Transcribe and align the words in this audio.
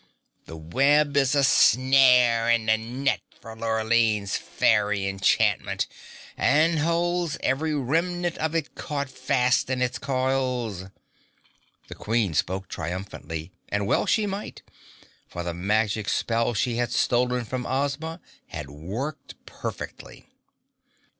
The 0.47 0.57
web 0.57 1.15
is 1.15 1.35
a 1.35 1.43
snare 1.43 2.47
and 2.49 2.67
a 2.71 2.75
net 2.79 3.21
for 3.39 3.55
Lurline's 3.55 4.35
fairy 4.35 5.07
enchantment 5.07 5.85
and 6.35 6.79
holds 6.79 7.37
every 7.41 7.75
remnant 7.75 8.35
of 8.39 8.55
it 8.55 8.73
caught 8.73 9.11
fast 9.11 9.69
in 9.69 9.79
its 9.79 9.99
coils." 9.99 10.85
The 11.87 11.93
Queen 11.93 12.33
spoke 12.33 12.67
triumphantly, 12.67 13.51
and 13.69 13.85
well 13.85 14.07
she 14.07 14.25
might, 14.25 14.63
for 15.27 15.43
the 15.43 15.53
magic 15.53 16.09
spell 16.09 16.55
she 16.55 16.77
had 16.77 16.91
stolen 16.91 17.45
from 17.45 17.67
Ozma 17.67 18.21
had 18.47 18.71
worked 18.71 19.35
perfectly. 19.45 20.25